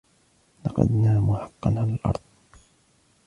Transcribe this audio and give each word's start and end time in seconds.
لقد 0.65 0.91
ناموا 0.91 1.37
حقا 1.37 1.69
على 1.69 1.93
الأرض. 1.93 2.21